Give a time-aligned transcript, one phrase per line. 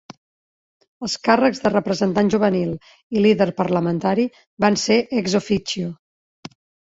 [1.07, 2.71] Els càrrecs de Representant Juvenil
[3.17, 4.25] i Líder Parlamentari
[4.65, 5.93] van ser "ex officio".